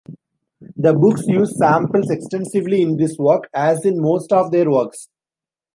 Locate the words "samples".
1.59-2.09